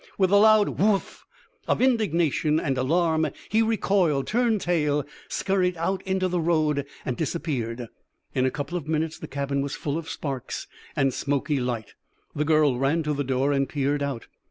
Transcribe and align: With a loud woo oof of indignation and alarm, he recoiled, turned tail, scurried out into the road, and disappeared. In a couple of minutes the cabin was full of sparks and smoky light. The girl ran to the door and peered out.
With 0.17 0.31
a 0.31 0.35
loud 0.35 0.79
woo 0.79 0.95
oof 0.95 1.25
of 1.67 1.79
indignation 1.79 2.59
and 2.59 2.75
alarm, 2.75 3.27
he 3.49 3.61
recoiled, 3.61 4.25
turned 4.25 4.61
tail, 4.61 5.05
scurried 5.27 5.77
out 5.77 6.01
into 6.07 6.27
the 6.27 6.39
road, 6.39 6.87
and 7.05 7.15
disappeared. 7.15 7.87
In 8.33 8.43
a 8.43 8.49
couple 8.49 8.79
of 8.79 8.87
minutes 8.87 9.19
the 9.19 9.27
cabin 9.27 9.61
was 9.61 9.75
full 9.75 9.99
of 9.99 10.09
sparks 10.09 10.65
and 10.95 11.13
smoky 11.13 11.59
light. 11.59 11.93
The 12.33 12.45
girl 12.45 12.79
ran 12.79 13.03
to 13.03 13.13
the 13.13 13.23
door 13.23 13.51
and 13.51 13.69
peered 13.69 14.01
out. 14.01 14.25